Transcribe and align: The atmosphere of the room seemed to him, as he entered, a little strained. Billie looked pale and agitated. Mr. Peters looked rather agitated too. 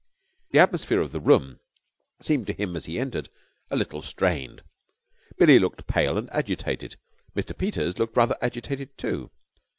The 0.49 0.57
atmosphere 0.57 0.99
of 0.99 1.11
the 1.11 1.19
room 1.19 1.59
seemed 2.23 2.47
to 2.47 2.53
him, 2.53 2.75
as 2.75 2.85
he 2.85 2.97
entered, 2.97 3.29
a 3.69 3.75
little 3.75 4.01
strained. 4.01 4.63
Billie 5.37 5.59
looked 5.59 5.85
pale 5.85 6.17
and 6.17 6.27
agitated. 6.31 6.95
Mr. 7.35 7.55
Peters 7.55 7.99
looked 7.99 8.17
rather 8.17 8.35
agitated 8.41 8.97
too. 8.97 9.29